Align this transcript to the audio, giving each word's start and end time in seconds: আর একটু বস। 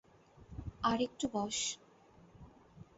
আর 0.83 0.97
একটু 1.01 1.25
বস। 1.33 1.57